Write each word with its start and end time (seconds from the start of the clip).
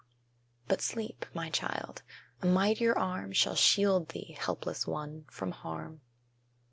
But 0.67 0.81
sleep, 0.81 1.27
my 1.31 1.51
child; 1.51 2.01
a 2.41 2.47
mightier 2.47 2.97
Arm 2.97 3.33
Shall 3.33 3.53
shield 3.53 4.09
thee 4.09 4.35
(helpless 4.39 4.87
one!) 4.87 5.25
from 5.29 5.51
harm. 5.51 6.01